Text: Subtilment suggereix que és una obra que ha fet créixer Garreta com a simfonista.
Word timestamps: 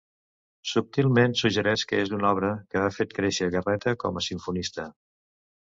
Subtilment 0.69 1.35
suggereix 1.41 1.83
que 1.91 2.01
és 2.07 2.15
una 2.19 2.31
obra 2.31 2.49
que 2.73 2.83
ha 2.85 2.89
fet 2.99 3.15
créixer 3.19 3.53
Garreta 3.59 3.95
com 4.07 4.21
a 4.23 4.27
simfonista. 4.31 4.93